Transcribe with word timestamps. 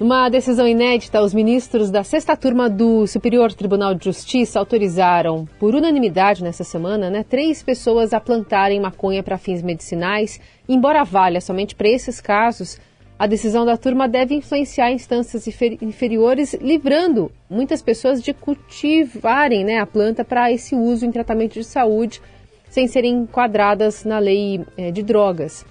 Numa 0.00 0.28
decisão 0.28 0.68
inédita, 0.68 1.20
os 1.20 1.34
ministros 1.34 1.90
da 1.90 2.04
sexta 2.04 2.36
turma 2.36 2.70
do 2.70 3.04
Superior 3.08 3.52
Tribunal 3.52 3.96
de 3.96 4.04
Justiça 4.04 4.60
autorizaram, 4.60 5.44
por 5.58 5.74
unanimidade 5.74 6.44
nessa 6.44 6.62
semana, 6.62 7.10
né, 7.10 7.24
três 7.28 7.64
pessoas 7.64 8.12
a 8.12 8.20
plantarem 8.20 8.80
maconha 8.80 9.24
para 9.24 9.36
fins 9.36 9.60
medicinais. 9.60 10.40
Embora 10.68 11.02
valha 11.02 11.40
somente 11.40 11.74
para 11.74 11.88
esses 11.88 12.20
casos, 12.20 12.78
a 13.18 13.26
decisão 13.26 13.66
da 13.66 13.76
turma 13.76 14.06
deve 14.06 14.36
influenciar 14.36 14.92
instâncias 14.92 15.48
inferiores, 15.82 16.54
livrando 16.60 17.32
muitas 17.50 17.82
pessoas 17.82 18.22
de 18.22 18.32
cultivarem 18.32 19.64
né, 19.64 19.80
a 19.80 19.86
planta 19.86 20.24
para 20.24 20.52
esse 20.52 20.76
uso 20.76 21.04
em 21.04 21.10
tratamento 21.10 21.54
de 21.54 21.64
saúde, 21.64 22.22
sem 22.70 22.86
serem 22.86 23.22
enquadradas 23.22 24.04
na 24.04 24.20
lei 24.20 24.64
eh, 24.76 24.92
de 24.92 25.02
drogas. 25.02 25.66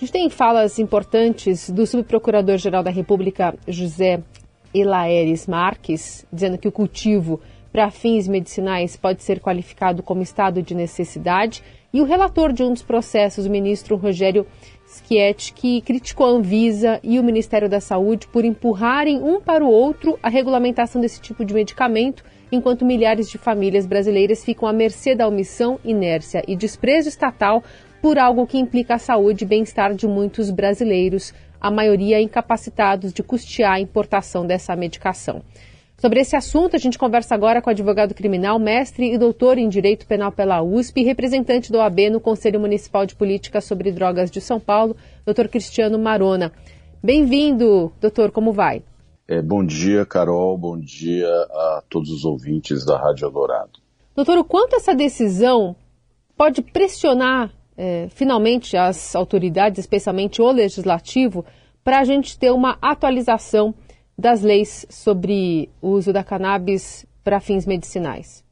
A 0.00 0.02
gente 0.02 0.12
tem 0.12 0.30
falas 0.30 0.78
importantes 0.78 1.68
do 1.68 1.86
subprocurador-geral 1.86 2.82
da 2.82 2.90
República, 2.90 3.54
José 3.68 4.22
Elaeres 4.72 5.46
Marques, 5.46 6.26
dizendo 6.32 6.56
que 6.56 6.66
o 6.66 6.72
cultivo 6.72 7.38
para 7.70 7.90
fins 7.90 8.26
medicinais 8.26 8.96
pode 8.96 9.22
ser 9.22 9.40
qualificado 9.40 10.02
como 10.02 10.22
estado 10.22 10.62
de 10.62 10.74
necessidade. 10.74 11.62
E 11.92 12.00
o 12.00 12.04
relator 12.04 12.50
de 12.50 12.62
um 12.62 12.72
dos 12.72 12.80
processos, 12.80 13.44
o 13.44 13.50
ministro 13.50 13.94
Rogério 13.94 14.46
Schietti, 14.86 15.52
que 15.52 15.82
criticou 15.82 16.24
a 16.24 16.30
Anvisa 16.30 16.98
e 17.02 17.18
o 17.18 17.22
Ministério 17.22 17.68
da 17.68 17.78
Saúde 17.78 18.26
por 18.26 18.42
empurrarem 18.42 19.22
um 19.22 19.38
para 19.38 19.62
o 19.62 19.70
outro 19.70 20.18
a 20.22 20.30
regulamentação 20.30 20.98
desse 20.98 21.20
tipo 21.20 21.44
de 21.44 21.52
medicamento, 21.52 22.24
enquanto 22.50 22.86
milhares 22.86 23.28
de 23.28 23.36
famílias 23.36 23.84
brasileiras 23.84 24.42
ficam 24.42 24.66
à 24.66 24.72
mercê 24.72 25.14
da 25.14 25.28
omissão, 25.28 25.78
inércia 25.84 26.42
e 26.48 26.56
desprezo 26.56 27.10
estatal 27.10 27.62
por 28.00 28.18
algo 28.18 28.46
que 28.46 28.58
implica 28.58 28.94
a 28.94 28.98
saúde 28.98 29.44
e 29.44 29.46
bem-estar 29.46 29.94
de 29.94 30.06
muitos 30.06 30.50
brasileiros, 30.50 31.34
a 31.60 31.70
maioria 31.70 32.20
incapacitados 32.20 33.12
de 33.12 33.22
custear 33.22 33.72
a 33.74 33.80
importação 33.80 34.46
dessa 34.46 34.74
medicação. 34.74 35.42
Sobre 35.98 36.20
esse 36.20 36.34
assunto, 36.34 36.74
a 36.74 36.78
gente 36.78 36.98
conversa 36.98 37.34
agora 37.34 37.60
com 37.60 37.68
o 37.68 37.72
advogado 37.72 38.14
criminal, 38.14 38.58
mestre 38.58 39.12
e 39.12 39.18
doutor 39.18 39.58
em 39.58 39.68
Direito 39.68 40.06
Penal 40.06 40.32
pela 40.32 40.62
USP 40.62 41.02
e 41.02 41.04
representante 41.04 41.70
do 41.70 41.76
OAB 41.76 42.08
no 42.10 42.20
Conselho 42.20 42.58
Municipal 42.58 43.04
de 43.04 43.14
Política 43.14 43.60
sobre 43.60 43.92
Drogas 43.92 44.30
de 44.30 44.40
São 44.40 44.58
Paulo, 44.58 44.96
doutor 45.26 45.48
Cristiano 45.48 45.98
Marona. 45.98 46.52
Bem-vindo, 47.02 47.92
doutor, 48.00 48.30
como 48.30 48.50
vai? 48.50 48.82
É, 49.28 49.42
bom 49.42 49.62
dia, 49.62 50.06
Carol, 50.06 50.56
bom 50.56 50.78
dia 50.78 51.28
a 51.28 51.82
todos 51.90 52.10
os 52.10 52.24
ouvintes 52.24 52.82
da 52.84 52.98
Rádio 52.98 53.26
Eldorado. 53.26 53.78
Doutor, 54.16 54.38
o 54.38 54.44
quanto 54.44 54.76
essa 54.76 54.94
decisão 54.94 55.76
pode 56.34 56.62
pressionar 56.62 57.52
é, 57.82 58.08
finalmente 58.10 58.76
as 58.76 59.14
autoridades, 59.16 59.78
especialmente 59.78 60.42
o 60.42 60.50
legislativo, 60.52 61.46
para 61.82 62.00
a 62.00 62.04
gente 62.04 62.38
ter 62.38 62.52
uma 62.52 62.76
atualização 62.82 63.74
das 64.18 64.42
leis 64.42 64.84
sobre 64.90 65.70
o 65.80 65.88
uso 65.92 66.12
da 66.12 66.22
cannabis 66.22 67.06
para 67.24 67.40
fins 67.40 67.64
medicinais? 67.64 68.44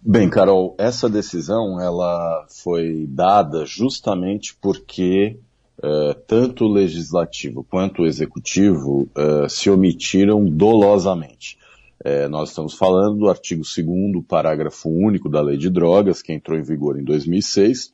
Bem, 0.00 0.30
Carol, 0.30 0.74
essa 0.78 1.10
decisão 1.10 1.78
ela 1.78 2.46
foi 2.48 3.06
dada 3.06 3.66
justamente 3.66 4.56
porque 4.58 5.38
uh, 5.76 6.14
tanto 6.26 6.64
o 6.64 6.72
legislativo 6.72 7.62
quanto 7.62 8.00
o 8.00 8.06
executivo 8.06 9.10
uh, 9.14 9.46
se 9.46 9.68
omitiram 9.68 10.42
dolosamente. 10.46 11.58
Uh, 12.02 12.30
nós 12.30 12.48
estamos 12.48 12.72
falando 12.72 13.18
do 13.18 13.28
artigo 13.28 13.60
2 13.62 14.24
parágrafo 14.26 14.88
único 14.88 15.28
da 15.28 15.42
Lei 15.42 15.58
de 15.58 15.68
Drogas, 15.68 16.22
que 16.22 16.32
entrou 16.32 16.58
em 16.58 16.62
vigor 16.62 16.98
em 16.98 17.04
2006, 17.04 17.92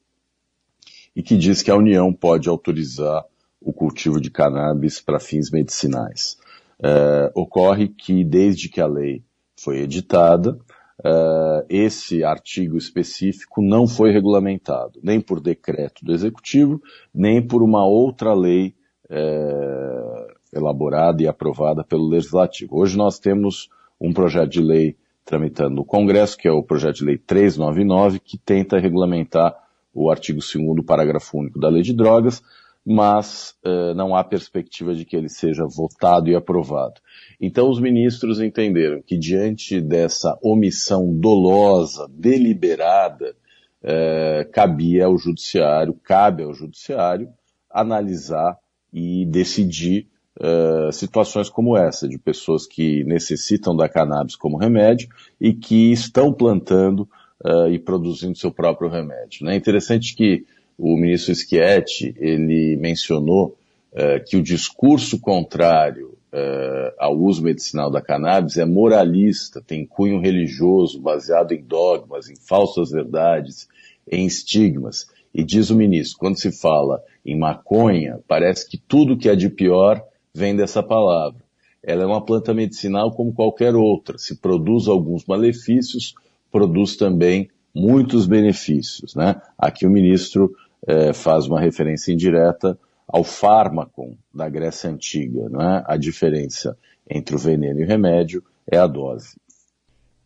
e 1.17 1.23
que 1.23 1.35
diz 1.35 1.63
que 1.63 1.71
a 1.71 1.77
União 1.77 2.13
pode 2.13 2.47
autorizar 2.47 3.25
o 3.59 3.73
cultivo 3.73 4.21
de 4.21 4.31
cannabis 4.31 5.01
para 5.01 5.19
fins 5.19 5.51
medicinais. 5.51 6.37
É, 6.79 7.33
ocorre 7.35 7.89
que, 7.89 8.23
desde 8.23 8.69
que 8.69 8.83
a 8.83 8.87
lei 8.87 9.25
foi 9.59 9.79
editada, 9.79 10.59
é, 11.03 11.67
esse 11.71 12.23
artigo 12.23 12.77
específico 12.77 13.63
não 13.63 13.89
foi 13.89 14.13
regulamentado, 14.13 15.01
nem 15.03 15.19
por 15.19 15.41
decreto 15.41 16.05
do 16.05 16.13
Executivo, 16.13 16.83
nem 17.15 17.41
por 17.41 17.63
uma 17.63 17.87
outra 17.87 18.35
lei 18.35 18.75
é, 19.09 20.37
elaborada 20.53 21.23
e 21.23 21.27
aprovada 21.27 21.83
pelo 21.83 22.07
Legislativo. 22.07 22.79
Hoje 22.79 22.97
nós 22.97 23.19
temos 23.19 23.71
um 23.99 24.13
projeto 24.13 24.51
de 24.51 24.61
lei 24.61 24.97
tramitando 25.25 25.77
no 25.77 25.85
Congresso, 25.85 26.37
que 26.37 26.47
é 26.47 26.53
o 26.53 26.63
projeto 26.63 26.97
de 26.97 27.05
lei 27.05 27.19
399, 27.19 28.21
que 28.21 28.37
tenta 28.37 28.79
regulamentar 28.79 29.66
o 29.97 30.11
artigo 30.11 30.41
2 30.41 30.85
parágrafo 30.85 31.39
único 31.39 31.59
da 31.59 31.69
Lei 31.69 31.83
de 31.83 31.95
Drogas, 31.95 32.43
mas 32.85 33.55
uh, 33.65 33.95
não 33.95 34.15
há 34.15 34.23
perspectiva 34.23 34.95
de 34.95 35.05
que 35.05 35.17
ele 35.17 35.29
seja 35.29 35.67
votado 35.67 36.31
e 36.31 36.37
aprovado. 36.37 37.01
Então 37.41 37.69
os 37.69 37.81
ministros 37.81 38.41
entenderam 38.41 39.03
que 39.03 39.19
diante 39.19 39.81
dessa 39.81 40.39
omissão 40.41 41.13
dolosa, 41.13 42.07
deliberada, 42.09 43.35
uh, 43.83 44.49
cabia 44.53 45.07
ao 45.07 45.19
judiciário, 45.19 45.99
cabe 46.05 46.45
ao 46.45 46.55
judiciário 46.55 47.29
analisar 47.69 48.57
e 48.93 49.27
decidir 49.27 50.07
uh, 50.39 50.93
situações 50.93 51.49
como 51.49 51.77
essa, 51.77 52.09
de 52.09 52.19
pessoas 52.19 52.67
que 52.67 53.03
necessitam 53.05 53.75
da 53.75 53.89
cannabis 53.89 54.37
como 54.37 54.59
remédio 54.59 55.09
e 55.41 55.53
que 55.53 55.91
estão 55.91 56.33
plantando 56.33 57.09
uh, 57.47 57.71
e 57.71 57.79
produzindo 57.79 58.37
seu 58.37 58.51
próprio 58.51 58.91
remédio. 58.91 59.49
É 59.49 59.55
interessante 59.55 60.15
que 60.17 60.45
o 60.77 60.97
ministro 60.97 61.35
Schietti, 61.35 62.15
ele 62.19 62.77
mencionou 62.77 63.57
uh, 63.93 64.25
que 64.27 64.37
o 64.37 64.43
discurso 64.43 65.21
contrário 65.21 66.17
uh, 66.33 66.93
ao 66.99 67.17
uso 67.17 67.43
medicinal 67.43 67.91
da 67.91 68.03
cannabis 68.03 68.59
é 68.59 68.65
moralista, 68.65 69.63
tem 69.65 69.87
cunho 69.87 70.21
religioso, 70.21 71.01
baseado 71.01 71.53
em 71.53 71.63
dogmas, 71.63 72.29
em 72.29 72.37
falsas 72.37 72.91
verdades, 72.91 73.69
em 74.11 74.27
estigmas. 74.27 75.07
E 75.33 75.45
diz 75.45 75.71
o 75.71 75.77
ministro, 75.77 76.19
quando 76.19 76.41
se 76.41 76.51
fala 76.51 77.03
em 77.25 77.39
maconha, 77.39 78.19
parece 78.27 78.69
que 78.69 78.79
tudo 78.79 79.17
que 79.17 79.29
é 79.29 79.37
de 79.37 79.49
pior 79.49 80.03
vem 80.35 80.57
dessa 80.57 80.83
palavra. 80.83 81.45
Ela 81.83 82.03
é 82.03 82.07
uma 82.07 82.25
planta 82.25 82.53
medicinal 82.53 83.13
como 83.13 83.33
qualquer 83.33 83.75
outra, 83.77 84.19
se 84.19 84.37
produz 84.37 84.89
alguns 84.89 85.25
malefícios, 85.25 86.15
produz 86.51 86.97
também 86.97 87.49
muitos 87.75 88.27
benefícios. 88.27 89.15
Né? 89.15 89.41
Aqui 89.59 89.87
o 89.87 89.91
ministro 89.91 90.55
eh, 90.87 91.13
faz 91.13 91.47
uma 91.47 91.61
referência 91.61 92.13
indireta 92.13 92.79
ao 93.07 93.23
fármaco 93.23 94.17
da 94.35 94.49
Grécia 94.49 94.91
Antiga. 94.91 95.49
Né? 95.49 95.83
A 95.87 95.97
diferença 95.97 96.77
entre 97.09 97.37
o 97.37 97.39
veneno 97.39 97.81
e 97.81 97.85
o 97.85 97.87
remédio 97.87 98.43
é 98.71 98.77
a 98.77 98.87
dose. 98.87 99.37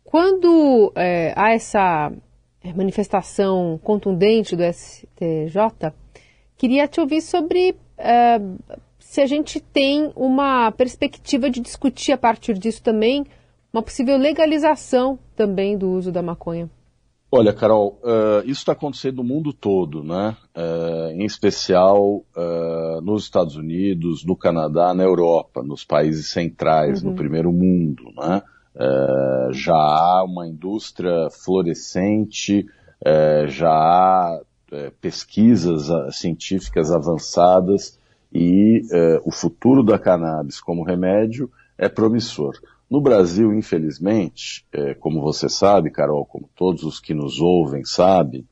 Quando 0.03 0.91
é, 0.95 1.33
há 1.37 1.53
essa 1.53 2.11
manifestação 2.75 3.79
contundente 3.83 4.55
do 4.55 4.63
STJ, 4.63 5.93
queria 6.57 6.87
te 6.87 6.99
ouvir 6.99 7.21
sobre 7.21 7.75
é, 7.97 8.39
se 8.99 9.21
a 9.21 9.25
gente 9.25 9.59
tem 9.59 10.11
uma 10.15 10.71
perspectiva 10.71 11.49
de 11.49 11.59
discutir 11.59 12.11
a 12.11 12.17
partir 12.17 12.57
disso 12.57 12.81
também 12.83 13.25
uma 13.73 13.81
possível 13.81 14.17
legalização 14.17 15.17
também 15.35 15.77
do 15.77 15.89
uso 15.91 16.11
da 16.11 16.21
maconha. 16.21 16.69
Olha, 17.33 17.53
Carol, 17.53 17.97
uh, 18.03 18.41
isso 18.43 18.59
está 18.59 18.73
acontecendo 18.73 19.17
no 19.17 19.23
mundo 19.23 19.53
todo, 19.53 20.03
né? 20.03 20.35
Uh, 20.53 21.11
em 21.11 21.23
especial 21.23 22.25
uh, 22.35 23.01
nos 23.01 23.23
Estados 23.23 23.55
Unidos, 23.55 24.25
no 24.25 24.35
Canadá, 24.35 24.93
na 24.93 25.03
Europa, 25.03 25.63
nos 25.63 25.85
países 25.85 26.27
centrais, 26.27 27.01
uhum. 27.01 27.11
no 27.11 27.15
primeiro 27.15 27.51
mundo, 27.51 28.03
né? 28.17 28.41
já 29.51 29.75
há 29.75 30.23
uma 30.23 30.47
indústria 30.47 31.29
florescente, 31.29 32.65
já 33.49 33.69
há 33.69 34.41
pesquisas 35.01 35.89
científicas 36.15 36.89
avançadas 36.89 37.99
e 38.33 38.81
o 39.25 39.29
futuro 39.29 39.83
da 39.83 39.99
cannabis 39.99 40.61
como 40.61 40.85
remédio 40.85 41.51
é 41.77 41.89
promissor. 41.89 42.53
No 42.91 42.99
Brasil, 42.99 43.53
infelizmente, 43.53 44.65
é, 44.73 44.93
como 44.93 45.21
você 45.21 45.47
sabe, 45.47 45.89
Carol, 45.89 46.25
como 46.25 46.49
todos 46.53 46.83
os 46.83 46.99
que 46.99 47.13
nos 47.13 47.39
ouvem 47.39 47.85
sabem, 47.85 48.45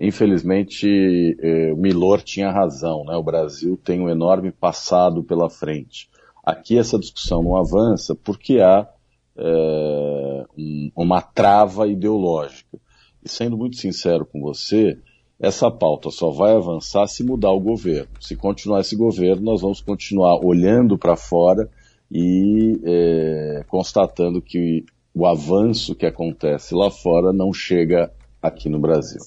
infelizmente 0.00 1.36
é, 1.40 1.72
o 1.72 1.76
Milor 1.76 2.20
tinha 2.20 2.50
razão, 2.50 3.04
né? 3.04 3.14
O 3.14 3.22
Brasil 3.22 3.78
tem 3.84 4.00
um 4.00 4.08
enorme 4.08 4.50
passado 4.50 5.22
pela 5.22 5.48
frente. 5.48 6.10
Aqui 6.44 6.76
essa 6.76 6.98
discussão 6.98 7.44
não 7.44 7.56
avança 7.56 8.12
porque 8.12 8.58
há 8.58 8.88
é, 9.36 10.44
um, 10.58 10.90
uma 10.96 11.22
trava 11.22 11.86
ideológica. 11.86 12.80
E 13.24 13.28
sendo 13.28 13.56
muito 13.56 13.76
sincero 13.76 14.26
com 14.26 14.40
você, 14.40 14.98
essa 15.38 15.70
pauta 15.70 16.10
só 16.10 16.28
vai 16.30 16.56
avançar 16.56 17.06
se 17.06 17.22
mudar 17.22 17.52
o 17.52 17.60
governo. 17.60 18.10
Se 18.20 18.34
continuar 18.34 18.80
esse 18.80 18.96
governo, 18.96 19.42
nós 19.42 19.60
vamos 19.60 19.80
continuar 19.80 20.44
olhando 20.44 20.98
para 20.98 21.14
fora 21.14 21.70
e 22.10 22.80
é, 22.84 23.64
constatando 23.68 24.40
que 24.40 24.84
o 25.14 25.26
avanço 25.26 25.94
que 25.94 26.06
acontece 26.06 26.74
lá 26.74 26.90
fora 26.90 27.32
não 27.32 27.52
chega 27.52 28.12
aqui 28.40 28.68
no 28.68 28.78
Brasil. 28.78 29.20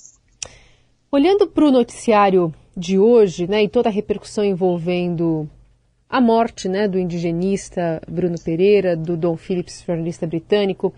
Olhando 1.12 1.48
para 1.48 1.66
o 1.66 1.72
noticiário 1.72 2.54
de 2.78 3.00
hoje, 3.00 3.48
né, 3.48 3.64
e 3.64 3.68
toda 3.68 3.90
a 3.90 3.92
repercussão 3.92 4.44
envolvendo 4.46 5.50
a 6.08 6.22
morte 6.22 6.70
né, 6.70 6.88
do 6.88 6.98
indigenista 6.98 8.02
Bruno 8.08 8.36
Pereira, 8.44 8.96
do 8.96 9.18
Dom 9.18 9.36
Phillips, 9.36 9.84
jornalista 9.86 10.26
britânico, 10.26 10.94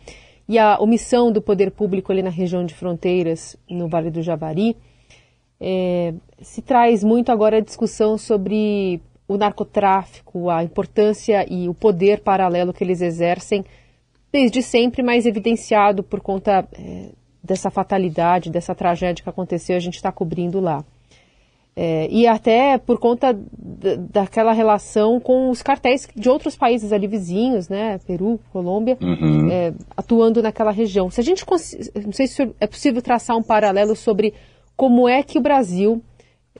e 0.47 0.57
a 0.57 0.77
omissão 0.79 1.31
do 1.31 1.41
poder 1.41 1.71
público 1.71 2.11
ali 2.11 2.21
na 2.21 2.29
região 2.29 2.65
de 2.65 2.73
fronteiras, 2.73 3.55
no 3.69 3.87
Vale 3.87 4.11
do 4.11 4.21
Javari, 4.21 4.75
é, 5.59 6.13
se 6.41 6.61
traz 6.61 7.03
muito 7.03 7.31
agora 7.31 7.57
a 7.57 7.61
discussão 7.61 8.17
sobre 8.17 9.01
o 9.33 9.37
narcotráfico, 9.37 10.49
a 10.49 10.63
importância 10.63 11.45
e 11.49 11.69
o 11.69 11.73
poder 11.73 12.21
paralelo 12.21 12.73
que 12.73 12.83
eles 12.83 13.01
exercem 13.01 13.63
desde 14.31 14.61
sempre, 14.61 15.03
mais 15.03 15.25
evidenciado 15.25 16.03
por 16.03 16.21
conta 16.21 16.67
é, 16.73 17.09
dessa 17.43 17.69
fatalidade, 17.69 18.49
dessa 18.49 18.73
tragédia 18.73 19.23
que 19.23 19.29
aconteceu, 19.29 19.75
a 19.75 19.79
gente 19.79 19.95
está 19.95 20.11
cobrindo 20.11 20.59
lá. 20.59 20.83
É, 21.73 22.07
e 22.11 22.27
até 22.27 22.77
por 22.77 22.99
conta 22.99 23.37
daquela 24.11 24.51
relação 24.51 25.21
com 25.21 25.49
os 25.49 25.61
cartéis 25.61 26.07
de 26.13 26.29
outros 26.29 26.55
países 26.55 26.91
ali 26.91 27.07
vizinhos, 27.07 27.69
né, 27.69 27.97
Peru, 28.05 28.39
Colômbia, 28.51 28.97
uhum. 29.01 29.49
é, 29.49 29.73
atuando 29.95 30.41
naquela 30.41 30.71
região. 30.71 31.09
Se 31.09 31.21
a 31.21 31.23
gente 31.23 31.45
não 31.47 32.11
sei 32.11 32.27
se 32.27 32.53
é 32.59 32.67
possível 32.67 33.01
traçar 33.01 33.37
um 33.37 33.43
paralelo 33.43 33.95
sobre 33.95 34.33
como 34.75 35.07
é 35.07 35.23
que 35.23 35.37
o 35.37 35.41
Brasil, 35.41 36.01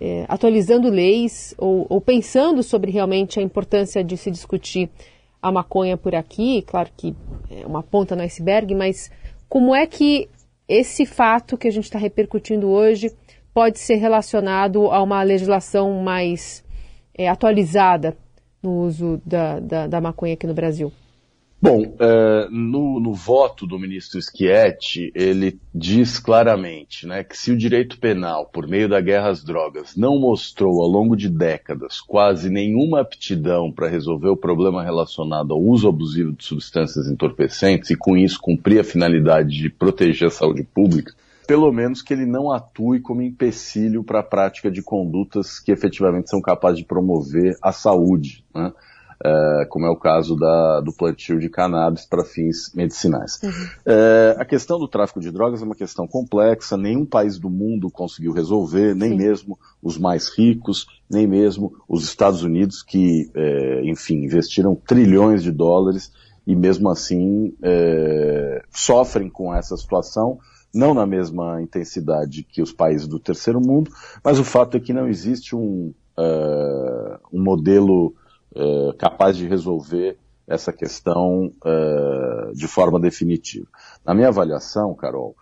é, 0.02 0.26
atualizando 0.28 0.90
leis 0.90 1.54
ou, 1.60 1.86
ou, 1.88 2.02
pensando 2.02 2.64
sobre 2.64 2.90
realmente 2.90 3.40
a 3.40 3.44
importância 3.44 4.04
de 4.04 4.18
se 4.18 4.32
discutir 4.32 4.90
a 5.40 5.52
maconha 5.52 5.96
por 5.96 6.16
aqui, 6.16 6.64
claro 6.64 6.90
que 6.98 7.16
é 7.52 7.68
uma 7.68 7.84
ponta 7.84 8.16
no 8.16 8.24
iceberg, 8.24 8.74
mas 8.74 9.12
como 9.48 9.76
é 9.76 9.86
que 9.86 10.28
esse 10.68 11.06
fato 11.06 11.56
que 11.56 11.68
a 11.68 11.72
gente 11.72 11.84
está 11.84 12.00
repercutindo 12.00 12.68
hoje 12.68 13.12
pode 13.54 13.78
ser 13.78 13.96
relacionado 13.96 14.90
a 14.92 15.04
uma 15.04 15.22
legislação 15.22 16.02
mais 16.02 16.64
é, 17.16 17.28
atualizada 17.28 18.18
no 18.64 18.80
uso 18.80 19.22
da, 19.24 19.60
da, 19.60 19.88
da, 19.88 20.02
maconha 20.02 20.34
aqui 20.34 20.48
no 20.48 20.54
Brasil? 20.54 20.92
Bom, 21.62 21.96
é, 22.00 22.48
no, 22.50 23.00
no, 23.00 23.14
voto 23.14 23.68
do 23.68 23.78
ministro 23.78 24.20
Schietti, 24.20 25.12
ele 25.14 25.60
diz 25.72 26.18
claramente 26.18 27.06
né, 27.06 27.24
que 27.24 27.38
se 27.38 27.52
o 27.52 27.58
direito 27.58 28.00
penal, 28.00 28.48
por 28.48 28.68
meio 28.68 28.90
da 28.90 29.00
guerra 29.00 29.30
às 29.30 29.44
drogas, 29.44 29.96
não 29.96 30.20
mostrou 30.20 30.82
ao 30.82 30.88
longo 30.88 31.16
de 31.16 31.30
décadas 31.30 32.02
quase 32.02 32.50
nenhuma 32.50 33.02
aptidão 33.02 33.72
para 33.72 33.88
resolver 33.88 34.30
o 34.30 34.36
problema 34.36 34.84
relacionado 34.84 35.54
ao 35.54 35.62
uso 35.62 35.88
abusivo 35.88 36.32
de 36.32 36.44
substâncias 36.44 37.08
entorpecentes 37.08 37.92
e 37.92 37.96
com 37.96 38.18
isso 38.18 38.40
cumprir 38.42 38.80
a 38.80 38.84
finalidade 38.84 39.56
de 39.56 39.70
proteger 39.70 40.30
a 40.30 40.32
saúde 40.32 40.64
pública, 40.64 41.14
pelo 41.46 41.72
menos 41.72 42.02
que 42.02 42.12
ele 42.12 42.26
não 42.26 42.52
atue 42.52 43.00
como 43.00 43.22
empecilho 43.22 44.04
para 44.04 44.22
a 44.22 44.24
prática 44.24 44.72
de 44.72 44.82
condutas 44.82 45.60
que 45.60 45.72
efetivamente 45.72 46.32
são 46.32 46.42
capazes 46.42 46.80
de 46.80 46.86
promover 46.86 47.56
a 47.62 47.72
saúde, 47.72 48.44
né? 48.52 48.74
É, 49.24 49.66
como 49.70 49.86
é 49.86 49.90
o 49.90 49.96
caso 49.96 50.36
da, 50.36 50.82
do 50.82 50.92
plantio 50.92 51.40
de 51.40 51.48
cannabis 51.48 52.06
para 52.06 52.24
fins 52.24 52.74
medicinais. 52.74 53.40
Uhum. 53.44 53.68
É, 53.86 54.36
a 54.40 54.46
questão 54.46 54.80
do 54.80 54.88
tráfico 54.88 55.20
de 55.20 55.32
drogas 55.32 55.62
é 55.62 55.66
uma 55.66 55.76
questão 55.76 56.08
complexa, 56.08 56.76
nenhum 56.76 57.06
país 57.06 57.38
do 57.38 57.50
mundo 57.50 57.92
conseguiu 57.92 58.32
resolver, 58.32 58.96
nem 58.96 59.12
Sim. 59.12 59.18
mesmo 59.18 59.60
os 59.82 59.98
mais 59.98 60.30
ricos, 60.30 60.88
nem 61.10 61.28
mesmo 61.28 61.74
os 61.88 62.04
Estados 62.04 62.42
Unidos, 62.42 62.82
que, 62.82 63.30
é, 63.36 63.82
enfim, 63.86 64.24
investiram 64.24 64.76
trilhões 64.76 65.44
de 65.44 65.52
dólares 65.52 66.12
e 66.48 66.56
mesmo 66.56 66.90
assim 66.90 67.54
sofrem 68.72 69.30
com 69.30 69.54
essa 69.54 69.78
situação 69.78 70.40
não 70.74 70.94
na 70.94 71.06
mesma 71.06 71.62
intensidade 71.62 72.44
que 72.44 72.62
os 72.62 72.72
países 72.72 73.08
do 73.08 73.20
terceiro 73.20 73.62
mundo, 73.62 73.92
mas 74.24 74.40
o 74.40 74.44
fato 74.44 74.78
é 74.78 74.80
que 74.80 74.94
não 74.94 75.08
existe 75.08 75.56
um, 75.56 75.94
um 77.32 77.44
modelo 77.44 78.16
uh, 78.56 78.94
capaz 78.98 79.38
de 79.38 79.48
resolver 79.48 80.18
essa 80.48 80.74
questão 80.74 81.52
uh, 81.64 82.54
de 82.54 82.68
forma 82.68 83.00
definitiva. 83.00 83.68
Na 84.06 84.14
minha 84.14 84.28
avaliação, 84.28 84.94
Carol, 84.94 85.36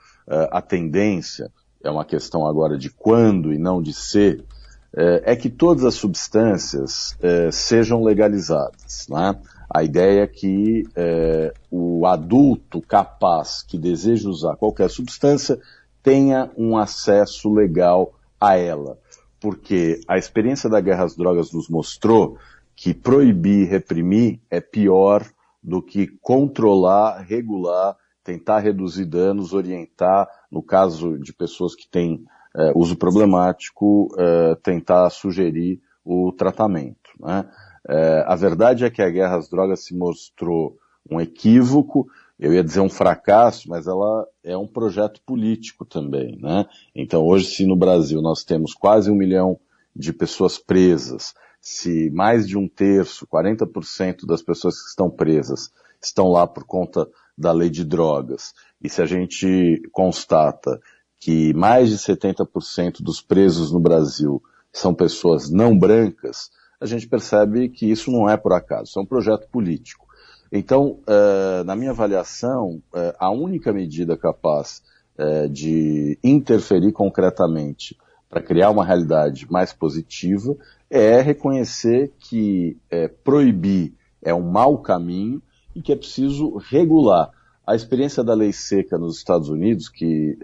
a 0.52 0.62
tendência, 0.62 1.52
é 1.84 1.90
uma 1.90 2.06
questão 2.06 2.46
agora 2.46 2.78
de 2.78 2.92
quando 2.92 3.52
e 3.52 3.58
não 3.58 3.82
de 3.82 3.92
ser, 3.94 4.46
é 4.94 5.36
que 5.36 5.50
todas 5.50 5.84
as 5.84 5.96
substâncias 5.96 7.18
sejam 7.52 8.04
legalizadas. 8.04 9.08
Né? 9.10 9.36
A 9.70 9.84
ideia 9.84 10.24
é 10.24 10.28
que 10.28 10.84
é, 10.96 11.54
o 11.70 12.08
adulto 12.08 12.82
capaz 12.82 13.62
que 13.62 13.78
deseja 13.78 14.28
usar 14.28 14.56
qualquer 14.56 14.90
substância 14.90 15.60
tenha 16.02 16.50
um 16.58 16.76
acesso 16.76 17.54
legal 17.54 18.14
a 18.42 18.58
ela. 18.58 18.98
Porque 19.40 20.02
a 20.08 20.18
experiência 20.18 20.70
da 20.70 20.82
guerra 20.82 21.04
às 21.04 21.16
drogas 21.16 21.52
nos 21.52 21.70
mostrou 21.70 22.38
que 22.80 22.94
proibir, 22.94 23.68
reprimir 23.68 24.40
é 24.50 24.62
pior 24.62 25.30
do 25.62 25.82
que 25.82 26.08
controlar, 26.22 27.20
regular, 27.20 27.98
tentar 28.24 28.60
reduzir 28.60 29.04
danos, 29.04 29.52
orientar, 29.54 30.30
no 30.50 30.64
caso 30.64 31.20
de 31.20 31.34
pessoas 31.34 31.76
que 31.76 31.86
têm 31.90 32.24
é, 32.56 32.72
uso 32.74 32.96
problemático, 32.96 34.08
é, 34.18 34.56
tentar 34.64 35.10
sugerir 35.10 35.82
o 36.06 36.32
tratamento. 36.32 37.10
Né? 37.20 37.44
É, 37.86 38.24
a 38.26 38.36
verdade 38.38 38.86
é 38.86 38.90
que 38.90 39.02
a 39.02 39.10
guerra 39.10 39.36
às 39.36 39.50
drogas 39.50 39.84
se 39.84 39.94
mostrou 39.94 40.78
um 41.12 41.20
equívoco, 41.20 42.08
eu 42.40 42.54
ia 42.54 42.64
dizer 42.64 42.80
um 42.80 42.90
fracasso, 42.90 43.68
mas 43.68 43.88
ela 43.88 44.26
é 44.42 44.56
um 44.56 44.68
projeto 44.68 45.20
político 45.26 45.84
também, 45.84 46.40
né? 46.42 46.66
Então 46.96 47.26
hoje, 47.26 47.48
se 47.48 47.66
no 47.66 47.76
Brasil 47.76 48.22
nós 48.22 48.46
temos 48.46 48.74
quase 48.74 49.12
um 49.12 49.16
milhão 49.16 49.60
de 50.00 50.14
pessoas 50.14 50.58
presas, 50.58 51.34
se 51.60 52.10
mais 52.12 52.48
de 52.48 52.58
um 52.58 52.70
terço, 52.70 53.28
40% 53.28 54.26
das 54.26 54.42
pessoas 54.42 54.82
que 54.82 54.88
estão 54.88 55.10
presas 55.10 55.70
estão 56.02 56.30
lá 56.30 56.48
por 56.48 56.64
conta 56.64 57.06
da 57.38 57.52
lei 57.52 57.70
de 57.70 57.84
drogas, 57.84 58.54
e 58.82 58.90
se 58.90 59.02
a 59.02 59.06
gente 59.06 59.82
constata 59.92 60.80
que 61.20 61.54
mais 61.54 61.90
de 61.90 61.98
70% 61.98 63.02
dos 63.02 63.22
presos 63.22 63.74
no 63.74 63.80
Brasil 63.80 64.42
são 64.72 64.94
pessoas 64.94 65.50
não 65.50 65.78
brancas, 65.78 66.50
a 66.80 66.86
gente 66.86 67.06
percebe 67.06 67.68
que 67.68 67.92
isso 67.92 68.10
não 68.10 68.30
é 68.30 68.38
por 68.38 68.54
acaso, 68.54 68.84
isso 68.84 69.00
é 69.00 69.02
um 69.02 69.06
projeto 69.06 69.50
político. 69.50 70.08
Então, 70.50 71.02
uh, 71.02 71.64
na 71.66 71.76
minha 71.76 71.92
avaliação, 71.92 72.82
uh, 72.94 73.14
a 73.20 73.30
única 73.30 73.74
medida 73.74 74.18
capaz 74.18 74.82
uh, 75.18 75.50
de 75.50 76.18
interferir 76.24 76.94
concretamente 76.94 77.98
para 78.30 78.42
criar 78.42 78.70
uma 78.70 78.86
realidade 78.86 79.48
mais 79.52 79.74
positiva 79.74 80.56
é 80.90 81.20
reconhecer 81.22 82.14
que 82.20 82.78
proibir 83.24 83.94
é 84.22 84.34
um 84.34 84.42
mau 84.42 84.78
caminho 84.78 85.42
e 85.76 85.82
que 85.82 85.92
é 85.92 85.96
preciso 85.96 86.58
regular. 86.58 87.32
A 87.66 87.76
experiência 87.76 88.24
da 88.24 88.34
lei 88.34 88.52
seca 88.52 88.98
nos 88.98 89.18
Estados 89.18 89.50
Unidos, 89.50 89.90
que 89.90 90.38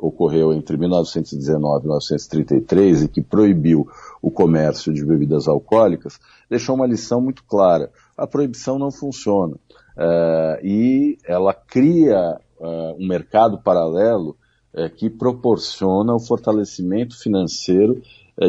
ocorreu 0.00 0.52
entre 0.52 0.76
1919 0.76 1.78
e 1.78 1.82
1933 1.82 3.02
e 3.02 3.08
que 3.08 3.20
proibiu 3.20 3.88
o 4.22 4.30
comércio 4.30 4.92
de 4.92 5.04
bebidas 5.04 5.48
alcoólicas, 5.48 6.18
deixou 6.48 6.74
uma 6.74 6.86
lição 6.86 7.20
muito 7.20 7.44
clara. 7.44 7.90
A 8.16 8.26
proibição 8.26 8.78
não 8.78 8.90
funciona. 8.90 9.56
Uh, 9.96 10.64
e 10.64 11.18
ela 11.24 11.52
cria 11.52 12.38
uh, 12.60 12.94
um 12.96 13.06
mercado 13.08 13.58
paralelo 13.58 14.36
uh, 14.74 14.90
que 14.96 15.10
proporciona 15.10 16.14
o 16.14 16.20
fortalecimento 16.20 17.18
financeiro 17.18 18.02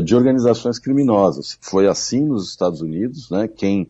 de 0.03 0.15
organizações 0.15 0.77
criminosas. 0.77 1.57
Foi 1.61 1.88
assim 1.88 2.23
nos 2.23 2.47
Estados 2.47 2.79
Unidos, 2.79 3.31
né? 3.31 3.47
quem 3.47 3.89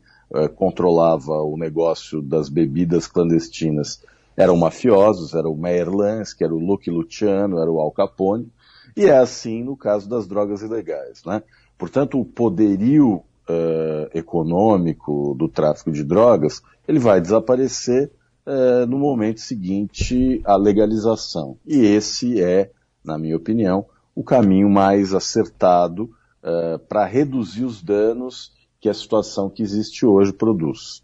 controlava 0.56 1.34
o 1.42 1.58
negócio 1.58 2.22
das 2.22 2.48
bebidas 2.48 3.06
clandestinas 3.06 4.02
eram 4.40 4.56
mafiosos, 4.56 5.34
era 5.34 5.50
o 5.50 5.58
Meyer 5.58 5.94
Lansky, 5.94 6.46
era 6.46 6.56
o 6.56 6.60
Lucky 6.60 6.90
Luciano, 6.90 7.60
era 7.60 7.70
o 7.70 7.82
Al 7.82 7.92
Capone, 7.92 8.50
e 8.96 9.06
é 9.06 9.18
assim 9.18 9.62
no 9.62 9.76
caso 9.76 10.08
das 10.08 10.26
drogas 10.26 10.62
ilegais. 10.62 11.26
Né? 11.26 11.44
Portanto, 11.78 12.18
o 12.18 12.24
poderio 12.24 13.16
uh, 13.50 14.10
econômico 14.14 15.36
do 15.38 15.50
tráfico 15.50 15.92
de 15.92 16.06
drogas, 16.06 16.62
ele 16.88 17.00
vai 17.00 17.20
desaparecer 17.20 18.10
uh, 18.50 18.86
no 18.88 18.98
momento 18.98 19.40
seguinte 19.40 20.42
à 20.44 20.56
legalização. 20.56 21.58
E 21.66 21.78
esse 21.86 22.42
é, 22.42 22.72
na 23.06 23.18
minha 23.18 23.38
opinião, 23.38 23.86
o 24.16 24.24
caminho 24.24 24.70
mais 24.70 25.14
acertado 25.14 26.10
uh, 26.44 26.80
para 26.90 27.06
reduzir 27.06 27.64
os 27.64 27.82
danos 27.82 28.52
que 28.82 28.90
a 28.90 28.94
situação 28.94 29.50
que 29.50 29.62
existe 29.62 30.06
hoje 30.06 30.34
produz. 30.34 31.04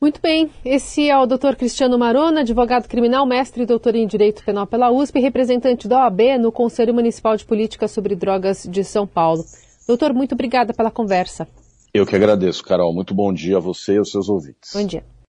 Muito 0.00 0.18
bem, 0.22 0.50
esse 0.64 1.10
é 1.10 1.18
o 1.18 1.26
Dr. 1.26 1.54
Cristiano 1.58 1.98
Marona, 1.98 2.40
advogado 2.40 2.88
criminal, 2.88 3.26
mestre 3.26 3.64
e 3.64 3.66
doutor 3.66 3.94
em 3.94 4.06
Direito 4.06 4.42
Penal 4.42 4.66
pela 4.66 4.90
USP, 4.90 5.20
representante 5.20 5.86
da 5.86 6.04
OAB 6.04 6.38
no 6.40 6.50
Conselho 6.50 6.94
Municipal 6.94 7.36
de 7.36 7.44
Política 7.44 7.86
sobre 7.86 8.16
Drogas 8.16 8.66
de 8.68 8.82
São 8.82 9.06
Paulo. 9.06 9.44
Doutor, 9.86 10.14
muito 10.14 10.32
obrigada 10.32 10.72
pela 10.72 10.90
conversa. 10.90 11.46
Eu 11.92 12.06
que 12.06 12.16
agradeço, 12.16 12.64
Carol. 12.64 12.94
Muito 12.94 13.14
bom 13.14 13.30
dia 13.30 13.58
a 13.58 13.60
você 13.60 13.94
e 13.94 13.98
aos 13.98 14.10
seus 14.10 14.30
ouvintes. 14.30 14.70
Bom 14.72 14.86
dia. 14.86 15.04